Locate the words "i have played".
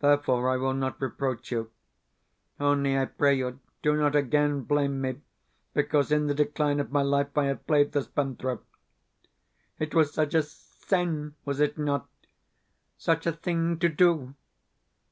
7.38-7.92